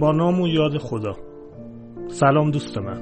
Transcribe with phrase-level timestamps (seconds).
[0.00, 1.12] با نام و یاد خدا.
[2.08, 3.00] سلام دوست من.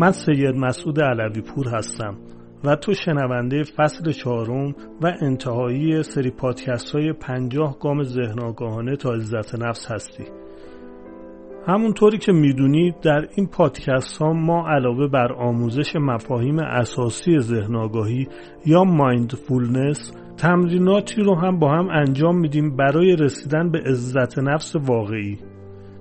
[0.00, 2.16] من سید مسعود علوی پور هستم
[2.64, 9.54] و تو شنونده فصل چهارم و انتهایی سری پادکست های پنجاه گام ذهن تا عزت
[9.54, 10.24] نفس هستی.
[11.66, 18.28] همونطوری که می‌دونید در این پادکست ها ما علاوه بر آموزش مفاهیم اساسی ذهن آگاهی
[18.66, 25.38] یا مایندفولنس تمریناتی رو هم با هم انجام میدیم برای رسیدن به عزت نفس واقعی.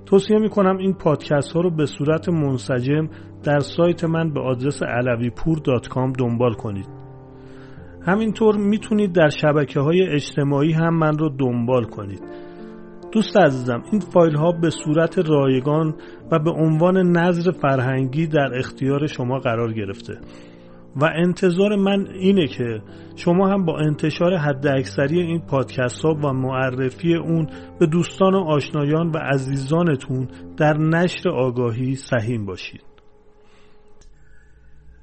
[0.06, 3.10] توصیه می‌کنم این پادکست ها رو به صورت منسجم
[3.44, 6.88] در سایت من به آدرس علویپور.com دنبال کنید.
[8.06, 12.22] همینطور می‌تونید در شبکه های اجتماعی هم من رو دنبال کنید.
[13.12, 15.96] دوست عزیزم این فایل ها به صورت رایگان
[16.32, 20.20] و به عنوان نظر فرهنگی در اختیار شما قرار گرفته.
[20.96, 22.82] و انتظار من اینه که
[23.16, 28.38] شما هم با انتشار حد اکثری این پادکست ها و معرفی اون به دوستان و
[28.38, 30.28] آشنایان و عزیزانتون
[30.58, 32.84] در نشر آگاهی سهیم باشید.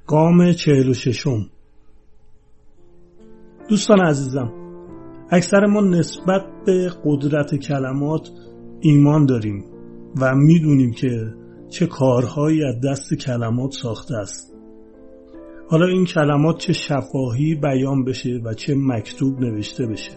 [0.08, 1.47] و ششم.
[3.69, 4.52] دوستان عزیزم
[5.30, 8.30] اکثر ما نسبت به قدرت کلمات
[8.80, 9.64] ایمان داریم
[10.20, 11.34] و می‌دونیم که
[11.70, 14.50] چه کارهایی از دست کلمات ساخته است.
[15.70, 20.12] حالا این کلمات چه شفاهی بیان بشه و چه مکتوب نوشته بشه؟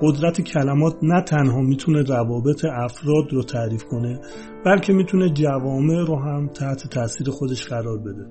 [0.00, 4.20] قدرت کلمات نه تنها می‌تونه روابط افراد رو تعریف کنه
[4.64, 8.26] بلکه می‌تونه جوامع رو هم تحت تاثیر خودش قرار بده.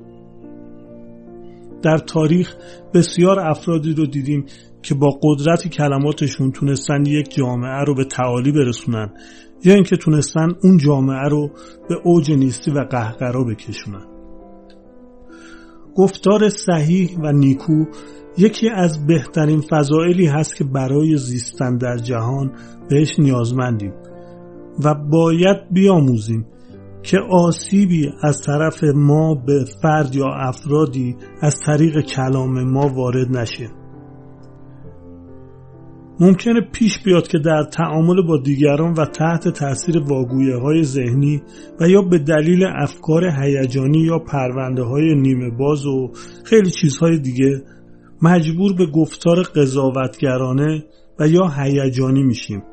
[1.83, 2.55] در تاریخ
[2.93, 4.45] بسیار افرادی رو دیدیم
[4.83, 9.13] که با قدرت کلماتشون تونستن یک جامعه رو به تعالی برسونن
[9.63, 11.51] یا اینکه تونستن اون جامعه رو
[11.89, 14.10] به اوج نیستی و قهقرا بکشونن.
[15.95, 17.85] گفتار صحیح و نیکو
[18.37, 22.51] یکی از بهترین فضائلی هست که برای زیستن در جهان
[22.89, 23.93] بهش نیازمندیم
[24.83, 26.45] و باید بیاموزیم
[27.03, 33.80] که آسیبی از طرف ما به فرد یا افرادی از طریق کلام ما وارد نشه.
[36.21, 41.41] ممکنه پیش بیاد که در تعامل با دیگران و تحت تاثیر واگویه های ذهنی
[41.79, 46.11] و یا به دلیل افکار هیجانی یا پرونده های نیمه باز و
[46.43, 47.61] خیلی چیزهای دیگه
[48.21, 50.85] مجبور به گفتار قضاوتگرانه
[51.19, 52.63] و یا هیجانی میشیم.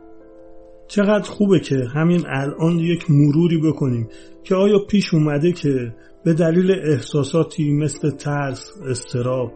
[0.88, 4.08] چقدر خوبه که همین الان یک مروری بکنیم
[4.44, 5.94] که آیا پیش اومده که
[6.24, 9.52] به دلیل احساساتی مثل ترس، استراب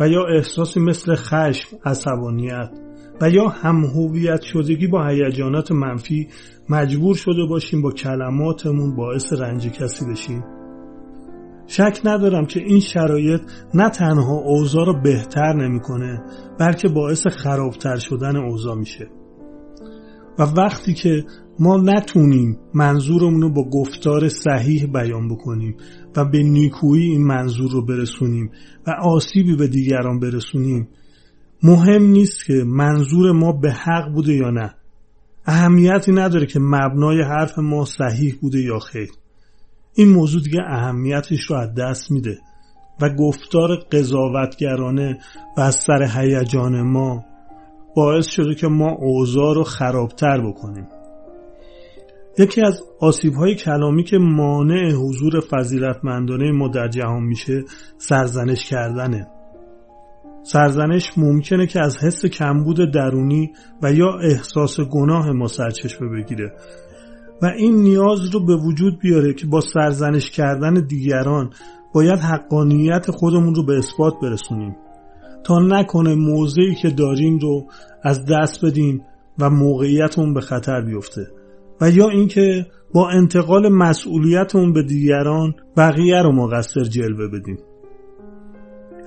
[0.00, 2.70] و یا احساسی مثل خشم، عصبانیت
[3.20, 6.28] و یا هم هویت شدگی با هیجانات منفی
[6.68, 10.44] مجبور شده باشیم با کلماتمون باعث رنج کسی بشیم.
[11.66, 13.40] شک ندارم که این شرایط
[13.74, 16.22] نه تنها اوضاع رو بهتر نمی‌کنه
[16.58, 19.08] بلکه باعث خرابتر شدن اوضاع میشه.
[20.38, 21.24] و وقتی که
[21.58, 25.76] ما نتونیم منظورمون رو با گفتار صحیح بیان بکنیم
[26.16, 28.50] و به نیکویی این منظور رو برسونیم
[28.86, 30.88] و آسیبی به دیگران برسونیم
[31.62, 34.74] مهم نیست که منظور ما به حق بوده یا نه.
[35.46, 39.08] اهمیتی نداره که مبنای حرف ما صحیح بوده یا خیر.
[39.94, 42.38] این موضوع دیگه اهمیتش رو از دست میده
[43.00, 45.18] و گفتار قضاوتگرانه
[45.56, 47.24] و از سر هیجان ما
[47.96, 50.86] باعث شده که ما اوضاع رو خرابتر بکنیم.
[52.38, 57.64] یکی از آسیب های کلامی که مانع حضور فضیلتمندانه ما در جهان میشه
[57.98, 59.35] سرزنش کردنه.
[60.52, 63.52] سرزنش ممکنه که از حس کمبود درونی
[63.82, 66.52] و یا احساس گناه ما سرچشمه بگیره.
[67.42, 71.50] و این نیاز رو به وجود بیاره که با سرزنش کردن دیگران
[71.94, 74.76] باید حقانیت خودمون رو به اثبات برسونیم.
[75.44, 77.66] تا نکنه موضعی که داریم رو
[78.02, 79.02] از دست بدیم
[79.38, 81.26] و موقعیتمون به خطر بیفته.
[81.80, 87.58] و یا اینکه با انتقال مسئولیتمون به دیگران بقیه رو مقصر جلوه بدیم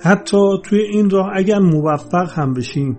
[0.02, 2.98] حتی توی این راه اگر موفق هم بشیم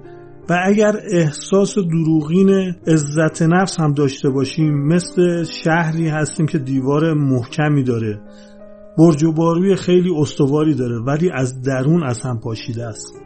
[0.50, 2.50] و اگر احساس دروغین
[2.88, 8.22] عزت نفس هم داشته باشیم مثل شهری هستیم که دیوار محکمی داره.
[8.98, 13.22] برج و باروی خیلی استواری داره ولی از درون از هم پاشیده است.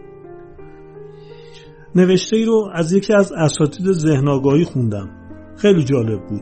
[1.96, 5.10] نوشته ای رو از یکی از اساتید ذهن آگاهی خوندم.
[5.58, 6.42] خیلی جالب بود.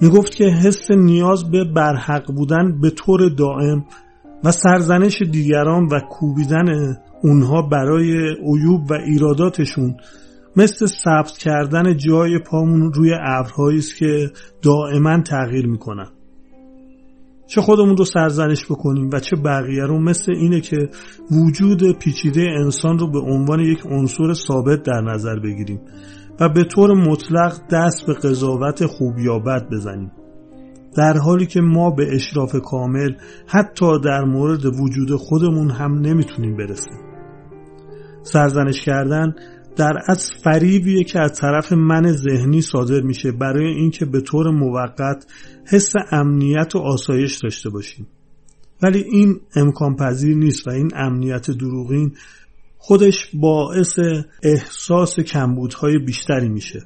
[0.00, 3.84] می‌گفت که حس نیاز به برحق بودن به طور دائم
[4.44, 9.96] و سرزنش دیگران و کوبیدن اونها برای عیوب و ایراداتشون
[10.56, 14.30] مثل ثبت کردن جای پامون روی ابرهایی است که
[14.62, 16.08] دائما تغییر می‌کنن.
[17.46, 20.76] چه خودمون رو سرزنش بکنیم و چه بقیه رو مثل اینه که
[21.30, 25.80] وجود پیچیده انسان رو به عنوان یک عنصر ثابت در نظر بگیریم
[26.40, 30.12] و به طور مطلق دست به قضاوت خوب یا بد بزنیم.
[30.96, 33.14] در حالی که ما به اشراف کامل
[33.46, 36.98] حتی در مورد وجود خودمون هم نمی‌تونیم برسیم.
[38.22, 39.34] سرزنش کردن
[39.76, 45.26] در از فریبیه که از طرف من ذهنی صادر میشه برای اینکه به طور موقت
[45.66, 48.06] حس امنیت و آسایش داشته باشیم.
[48.82, 52.12] ولی این امکان پذیر نیست و این امنیت دروغین
[52.78, 53.98] خودش باعث
[54.42, 56.80] احساس کمبودهای بیشتری میشه.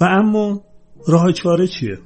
[0.00, 0.64] و اما
[1.08, 1.98] راه چاره چیه؟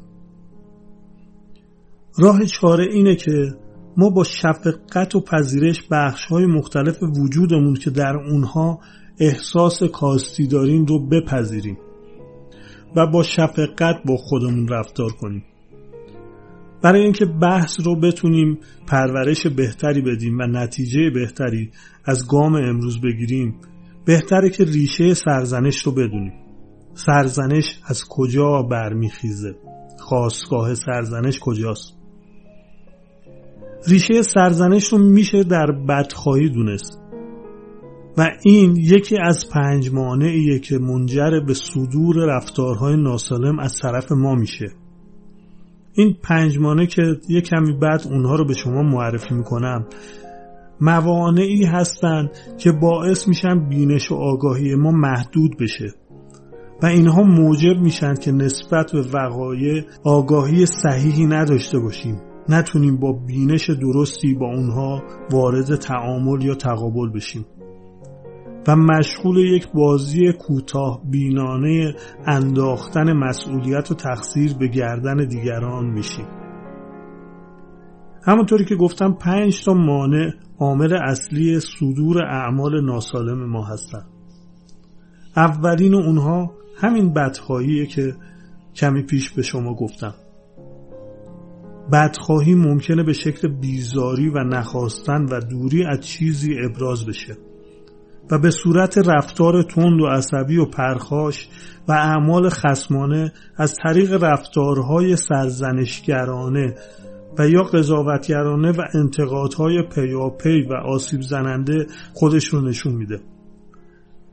[2.19, 3.55] راه چاره اینه که
[3.97, 8.81] ما با شفقت و پذیرش بخش های مختلف وجودمون که در اونها
[9.19, 11.79] احساس کاستی داریم رو بپذیریم
[12.97, 15.45] و با شفقت با خودمون رفتار کنیم.
[16.83, 21.71] برای اینکه بحث رو بتونیم پرورش بهتری بدیم و نتیجه بهتری
[22.05, 23.55] از گام امروز بگیریم
[24.05, 26.33] بهتره که ریشه سرزنش رو بدونیم.
[26.95, 29.55] سرزنش از کجا برمیخیزه؟
[29.99, 32.02] خواستگاه سرزنش کجاست؟
[33.89, 37.03] ریشه سرزنش رو میشه در بدخواهی دونست.
[38.19, 44.35] و این یکی از پنج مانعیه که منجر به صدور رفتارهای ناسالم از طرف ما
[44.35, 44.67] میشه.
[45.95, 49.87] این پنج مانع که یه کمی بعد اونها رو به شما معرفی می‌کنم
[50.81, 55.95] موانعی هستند که باعث میشن بینش و آگاهی ما محدود بشه.
[56.83, 62.32] و اینها موجب میشن که نسبت به وقایع آگاهی صحیحی نداشته باشیم.
[62.49, 67.47] نتونیم با بینش درستی با اونها وارد تعامل یا تقابل بشیم.
[68.69, 71.95] و مشغول یک بازی کوتاه بینانه
[72.27, 76.27] انداختن مسئولیت و تقصیر به گردن دیگران میشیم.
[78.25, 84.07] همونطوری که گفتم پنج تا مانع عامل اصلی صدور اعمال ناسالم ما هستند
[85.37, 88.15] اولین اونها همین بدخواهیه که
[88.75, 90.15] کمی پیش به شما گفتم.
[91.93, 97.37] بدخواهی ممکنه به شکل بیزاری و نخواستن و دوری از چیزی ابراز بشه
[98.31, 101.49] و به صورت رفتار تند و عصبی و پرخاش
[101.89, 106.75] و اعمال خسمانه از طریق رفتارهای سرزنشگرانه
[107.39, 113.21] و یا قضاوتگرانه و انتقادهای پیاپی و آسیب زننده خودش رو نشون میده.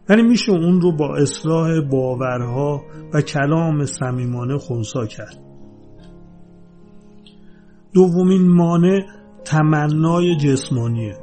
[0.10, 2.82] یعنی میشه اون رو با اصلاح باورها
[3.14, 5.49] و کلام صمیمانه خونسا کرد.
[7.94, 9.00] دومین مانع
[9.46, 11.18] تمنای جسمانیه.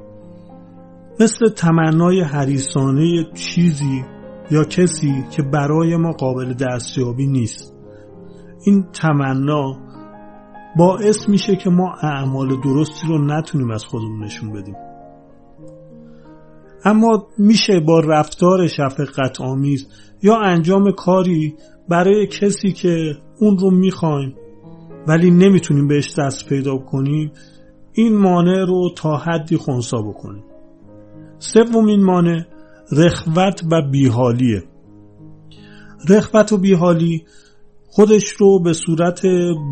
[1.21, 4.05] مثل تمنای حریسانه چیزی
[4.51, 7.75] یا کسی که برای ما قابل دستیابی نیست.
[8.65, 9.77] این تمنا
[10.79, 14.75] باعث میشه که ما اعمال درستی رو نتونیم از خودمون نشون بدیم.
[16.85, 19.89] اما میشه با رفتار شفقت آمیز
[20.23, 21.55] یا انجام کاری
[21.89, 24.35] برای کسی که اون رو می‌خوایم
[25.07, 27.33] ولی نمی‌تونیم بهش دست پیدا کنیم
[27.93, 30.45] این مانع رو تا حدی خونسا بکنیم.
[31.39, 32.43] سومین مانع
[32.93, 34.63] رخوت و بیحالیه.
[36.09, 37.25] رخوت و بیحالی
[37.87, 39.21] خودش رو به صورت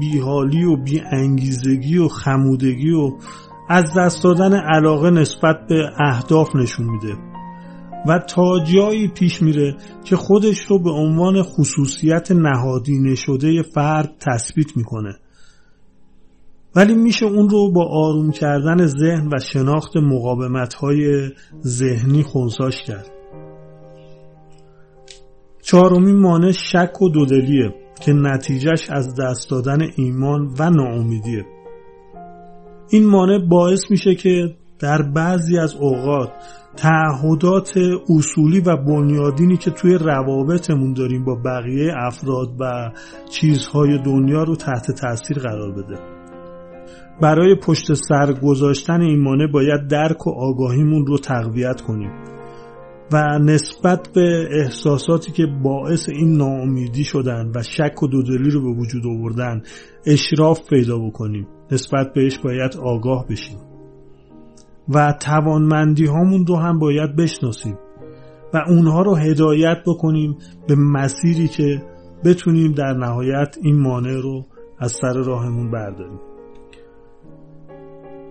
[0.00, 3.10] بیحالی و بیانگیزگی و خمودگی و
[3.68, 7.16] از دست دادن علاقه نسبت به اهداف نشون میده
[8.06, 14.76] و تا جایی پیش میره که خودش رو به عنوان خصوصیت نهادینه شده فرد تثبیت
[14.76, 15.16] می‌کنه.
[16.76, 21.30] ولی میشه اون رو با آروم کردن ذهن و شناخت مقاومت های
[21.66, 23.10] ذهنی خونساش کرد.
[25.62, 31.44] چهارمین مانع شک و دودلیه که نتیجهش از دست دادن ایمان و ناامیدیه.
[32.90, 36.30] این مانع باعث میشه که در بعضی از اوقات
[36.76, 37.72] تعهدات
[38.08, 42.90] اصولی و بنیادینی که توی روابطمون داریم با بقیه افراد و
[43.30, 46.13] چیزهای دنیا رو تحت تاثیر قرار بده.
[47.20, 52.10] برای پشت سر گذاشتن این مانع باید درک و آگاهیمون رو تقویت کنیم
[53.12, 58.80] و نسبت به احساساتی که باعث این ناامیدی شدن و شک و دودلی رو به
[58.80, 59.62] وجود آوردن
[60.06, 61.46] اشراف پیدا بکنیم.
[61.72, 63.58] نسبت بهش باید آگاه بشیم.
[64.88, 67.78] و توانمندی هامون رو هم باید بشناسیم
[68.54, 70.36] و اونها رو هدایت بکنیم
[70.68, 71.82] به مسیری که
[72.24, 74.44] بتونیم در نهایت این مانع رو
[74.78, 76.33] از سر راهمون برداریم.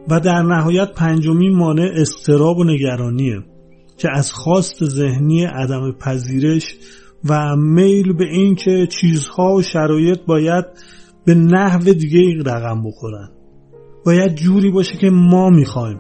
[0.10, 3.44] و در نهایت پنجمین مانع استراب و نگرانیه
[3.98, 6.76] که از خواست ذهنی عدم پذیرش
[7.30, 10.66] و میل به اینکه چیزها و شرایط باید
[11.26, 13.30] به نحو دیگه رقم بخورن.
[14.06, 16.00] باید جوری باشه که ما می‌خوایم.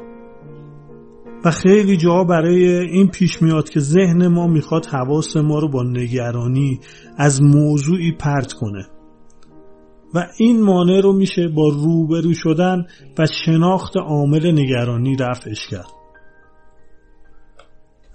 [1.46, 5.84] و خیلی جا برای این پیش میاد که ذهن ما می‌خواد حواس ما رو با
[5.84, 6.80] نگرانی
[7.18, 8.88] از موضوعی پرت کنه.
[10.14, 12.86] و این مانع رو میشه با روبرو شدن
[13.18, 15.92] و شناخت عامل نگرانی رفعش کرد.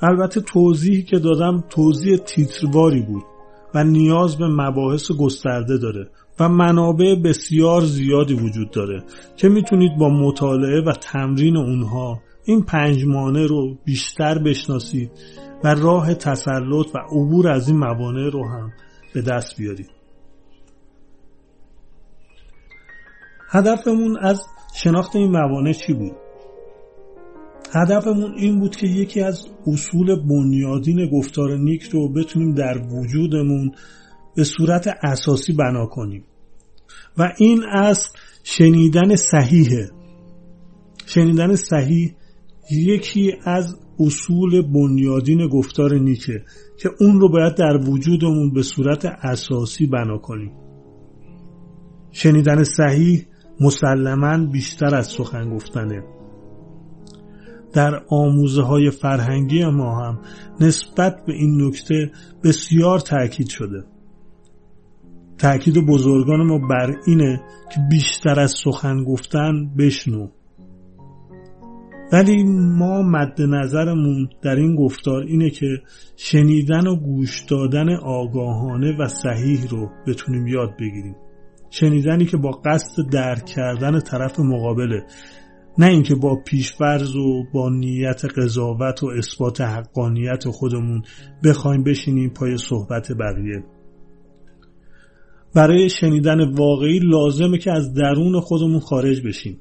[0.00, 3.22] البته توضیحی که دادم توضیح تیترواری بود
[3.74, 9.04] و نیاز به مباحث گسترده داره و منابع بسیار زیادی وجود داره
[9.36, 15.10] که می‌تونید با مطالعه و تمرین اونها این پنج مانع رو بیشتر بشناسید
[15.64, 18.72] و راه تسلط و عبور از این موانع رو هم
[19.14, 19.97] به دست بیارید.
[23.50, 24.40] هدفمون از
[24.74, 26.16] شناخت این موانع چی بود؟
[27.72, 33.72] هدفمون این بود که یکی از اصول بنیادین گفتار نیک رو بتونیم در وجودمون
[34.36, 36.24] به صورت اساسی بنا کنیم.
[37.18, 38.08] و این از
[38.44, 39.90] شنیدن صحیحه
[41.06, 42.14] شنیدن صحیح
[42.70, 46.44] یکی از اصول بنیادین گفتار نیکه
[46.78, 50.52] که اون رو باید در وجودمون به صورت اساسی بنا کنیم.
[52.12, 53.26] شنیدن صحیح
[53.60, 56.02] مسلما بیشتر از سخن گفتنه.
[57.72, 60.18] در آموزه های فرهنگی ما هم
[60.60, 62.10] نسبت به این نکته
[62.44, 63.84] بسیار تاکید شده.
[65.38, 67.40] تاکید بزرگان ما بر اینه
[67.74, 70.28] که بیشتر از سخن گفتن بشنو.
[72.12, 72.42] ولی
[72.78, 75.66] ما مد نظرمون در این گفتار اینه که
[76.16, 81.16] شنیدن و گوش دادن آگاهانه و صحیح رو بتونیم یاد بگیریم.
[81.70, 85.02] شنیدنی که با قصد درک کردن طرف مقابله
[85.78, 91.02] نه اینکه با پیشفرز و با نیت قضاوت و اثبات حقانیت خودمون
[91.44, 93.64] بخوایم بشینیم پای صحبت بقیه.
[95.54, 99.60] برای شنیدن واقعی لازمه که از درون خودمون خارج بشیم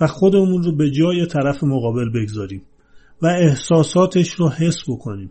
[0.00, 2.62] و خودمون رو به جای طرف مقابل بگذاریم
[3.22, 5.30] و احساساتش رو حس بکنیم.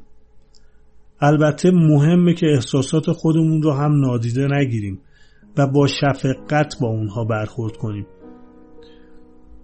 [1.19, 4.99] البته مهمه که احساسات خودمون رو هم نادیده نگیریم.
[5.57, 8.07] و با شفقت با اونها برخورد کنیم.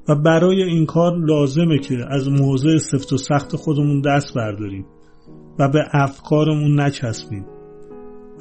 [0.09, 4.85] و برای این کار لازمه که از موضع سفت و سخت خودمون دست برداریم
[5.59, 7.45] و به افکارمون نچسبیم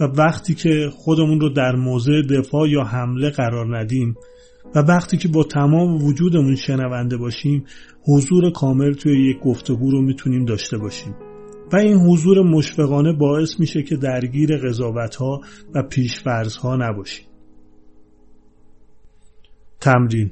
[0.00, 4.14] و وقتی که خودمون رو در موضع دفاع یا حمله قرار ندیم
[4.75, 7.64] و وقتی که با تمام وجودمون شنونده باشیم
[8.02, 11.14] حضور کامل توی یک گفتگو رو می‌تونیم داشته باشیم.
[11.73, 15.40] و این حضور مشفقانه باعث میشه که درگیر قضاوت ها
[15.75, 17.28] و پیشفرض ها نباشیم.
[19.81, 20.31] تمرین.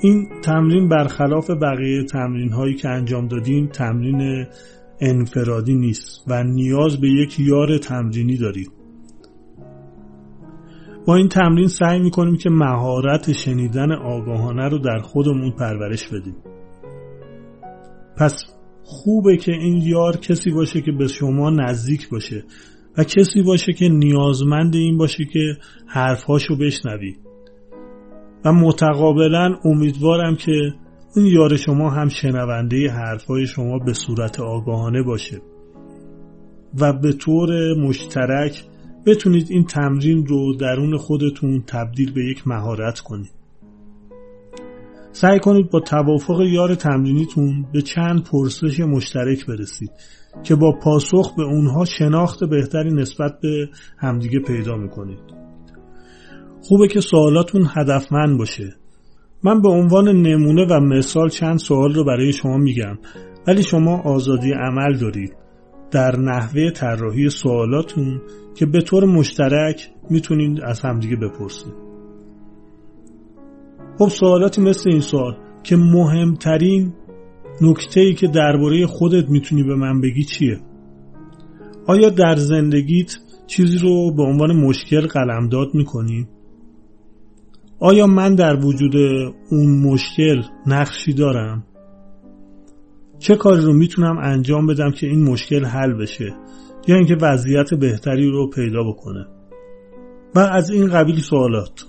[0.00, 4.46] این تمرین برخلاف بقیه تمرین هایی که انجام دادیم تمرین
[5.00, 8.70] انفرادی نیست و نیاز به یک یار تمرینی دارید
[11.06, 16.36] با این تمرین سعی می‌کنیم که مهارت شنیدن آگاهانه رو در خودمون پرورش بدیم.
[18.16, 18.57] پس
[18.90, 22.44] خوبه که این یار کسی باشه که به شما نزدیک باشه
[22.98, 27.18] و کسی باشه که نیازمند این باشه که حرفهاشو بشنوید
[28.44, 30.72] و متقابلا امیدوارم که
[31.16, 35.40] اون یار شما هم شنونده حرفای شما به صورت آگاهانه باشه.
[36.80, 38.64] و به طور مشترک
[39.06, 43.37] بتونید این تمرین رو درون خودتون تبدیل به یک مهارت کنید.
[45.12, 49.90] سعی کنید با توافق یار تمرینیتون به چند پرسش مشترک برسید
[50.42, 55.18] که با پاسخ به اونها شناخت بهتری نسبت به همدیگه پیدا می‌کنید.
[56.62, 58.74] خوبه که سوالاتون هدفمند باشه.
[59.42, 62.98] من به عنوان نمونه و مثال چند سوال رو برای شما میگم
[63.46, 65.36] ولی شما آزادی عمل دارید.
[65.90, 68.20] در نحوه طراحی سوالاتون
[68.56, 71.87] که به طور مشترک می‌تونید از همدیگه بپرسید.
[73.98, 76.92] خب سوالاتی مثل این سوال که مهمترین
[77.60, 80.60] نکته ای که درباره خودت می‌تونی به من بگی چیه
[81.86, 86.28] آیا در زندگیت چیزی رو به عنوان مشکل قلمداد می‌کنی؟
[87.80, 88.96] آیا من در وجود
[89.50, 91.64] اون مشکل نقشی دارم؟
[93.18, 96.34] چه کاری رو می‌تونم انجام بدم که این مشکل حل بشه
[96.88, 99.26] یا اینکه وضعیت بهتری رو پیدا بکنه
[100.34, 101.84] و از این قبیل سوالات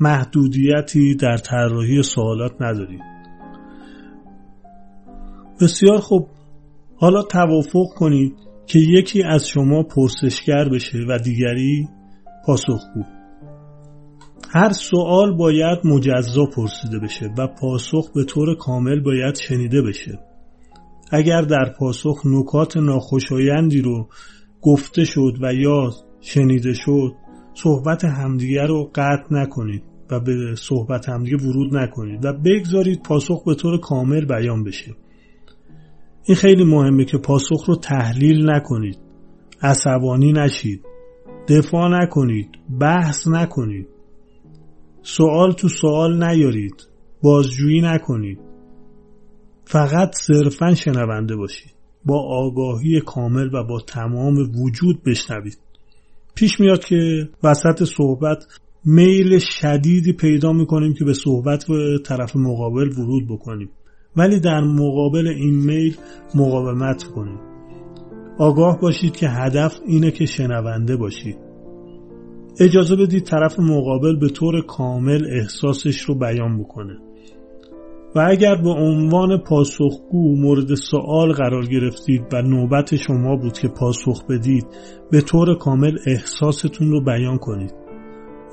[0.00, 3.14] محدودیتی در طراحی سوالات ندارید
[5.60, 6.28] بسیار خوب.
[6.96, 8.32] حالا توافق کنید
[8.66, 11.88] که یکی از شما پرسشگر بشه و دیگری
[12.46, 13.02] پاسخگو.
[14.50, 20.18] هر سوال باید مجزا پرسیده بشه و پاسخ به طور کامل باید شنیده بشه.
[21.10, 24.08] اگر در پاسخ نکات ناخوشایندی رو
[24.62, 27.12] گفته شد و یا شنیده شد
[27.54, 33.54] صحبت همدیگه رو قطع نکنید و به صحبت همدیگه ورود نکنید و بگذارید پاسخ به
[33.54, 34.94] طور کامل بیان بشه.
[36.24, 38.98] این خیلی مهمه که پاسخ رو تحلیل نکنید.
[39.62, 40.84] عصبانی نشید.
[41.48, 42.48] دفاع نکنید.
[42.80, 43.88] بحث نکنید.
[45.02, 46.88] سوال تو سوال نیارید.
[47.22, 48.38] بازجویی نکنید.
[49.64, 51.74] فقط صرفا شنونده باشید.
[52.04, 55.58] با آگاهی کامل و با تمام وجود بشنوید.
[56.34, 58.46] پیش میاد که وسط صحبت
[58.84, 63.70] میل شدیدی پیدا می‌کنیم که به صحبت و طرف مقابل ورود بکنیم.
[64.16, 65.96] ولی در مقابل این میل
[66.34, 67.40] مقاومت کنید
[68.38, 71.36] آگاه باشید که هدف اینه که شنونده باشید.
[72.60, 76.98] اجازه بدید طرف مقابل به طور کامل احساسش رو بیان بکنه.
[78.14, 84.26] و اگر به عنوان پاسخگو مورد سوال قرار گرفتید و نوبت شما بود که پاسخ
[84.26, 84.66] بدید
[85.10, 87.74] به طور کامل احساستون رو بیان کنید.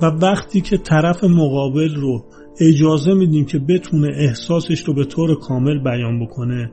[0.01, 2.25] و وقتی که طرف مقابل رو
[2.60, 6.72] اجازه میدیم که بتونه احساسش رو به طور کامل بیان بکنه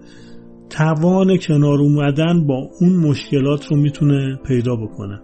[0.71, 5.21] توان کنار اومدن با اون مشکلات رو می‌تونه پیدا بکنه.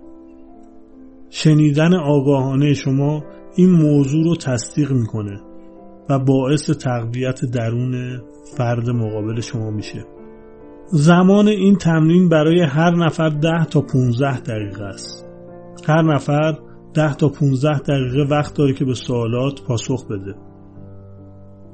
[1.31, 3.25] شنیدن آگاهانه شما
[3.57, 5.41] این موضوع رو تصدیق می‌کنه.
[6.09, 8.23] و باعث تقویت درون
[8.57, 10.05] فرد مقابل شما میشه.
[10.87, 15.27] زمان این تمرین برای هر نفر ده تا 15 دقیقه است.
[15.89, 16.59] هر نفر
[16.95, 20.35] ده تا 15 دقیقه وقت داره که به سوالات پاسخ بده.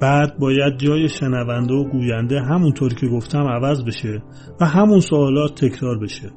[0.00, 4.22] بعد باید جای شنونده و گوینده همونطور که گفتم عوض بشه
[4.60, 6.30] و همون سوالات تکرار بشه.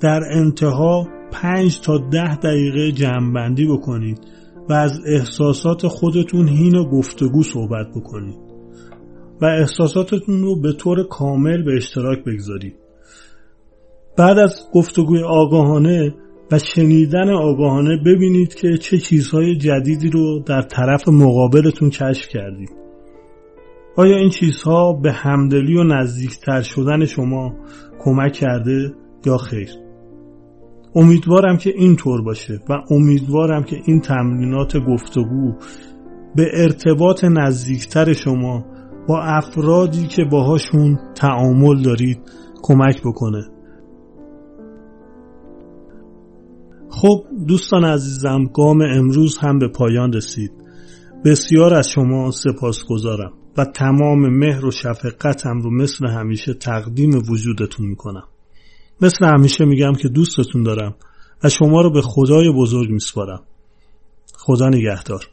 [0.00, 4.18] در انتها 5 تا ده دقیقه جمعبندی بکنید
[4.70, 8.38] و از احساسات خودتون هین گفتگو صحبت بکنید
[9.40, 12.76] و احساساتتون رو به طور کامل به اشتراک بگذارید.
[14.16, 16.14] بعد از گفتگوی آگاهانه
[16.52, 22.70] و شنیدن آگاهانه ببینید که چه چیزهای جدیدی رو در طرف مقابلتون کشف کردید.
[23.96, 27.54] آیا این چیزها به همدلی و نزدیکتر شدن شما
[28.04, 28.94] کمک کرده
[29.26, 29.89] یا خیر؟
[30.94, 35.54] امیدوارم که این طور باشه و امیدوارم که این تمرینات گفتگو
[36.36, 38.64] به ارتباط نزدیکتر شما
[39.08, 42.20] با افرادی که باهاشون تعامل دارید
[42.62, 43.42] کمک بکنه.
[46.90, 50.52] خب دوستان عزیزم گام امروز هم به پایان رسید.
[51.24, 57.86] بسیار از شما سپاس گذارم و تمام مهر و شفقتم رو مثل همیشه تقدیم وجودتون
[57.86, 58.24] می‌کنم.
[59.02, 60.94] مثل همیشه میگم که دوستتون دارم
[61.44, 63.42] و شما رو به خدای بزرگ میسپارم.
[64.36, 65.29] خدا نگهدار.